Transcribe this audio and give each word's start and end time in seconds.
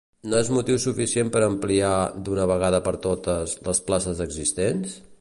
No 0.29 0.37
és 0.43 0.47
motiu 0.53 0.77
suficient 0.85 1.29
per 1.35 1.43
ampliar, 1.49 1.93
d’una 2.29 2.49
vegada 2.55 2.83
per 2.89 2.97
totes, 3.07 3.57
les 3.69 3.87
places 3.91 4.29
existents? 4.31 5.03